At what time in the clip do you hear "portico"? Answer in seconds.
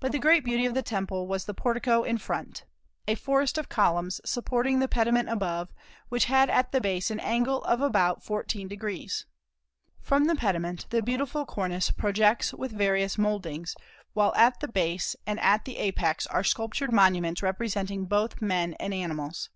1.54-2.02